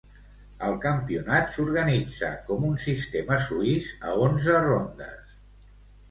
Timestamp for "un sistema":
2.69-3.37